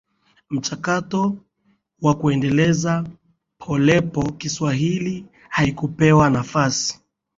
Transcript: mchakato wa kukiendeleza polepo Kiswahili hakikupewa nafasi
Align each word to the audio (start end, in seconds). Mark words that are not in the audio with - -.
mchakato 0.49 1.37
wa 2.01 2.15
kukiendeleza 2.17 3.05
polepo 3.59 4.31
Kiswahili 4.31 5.25
hakikupewa 5.49 6.29
nafasi 6.29 7.01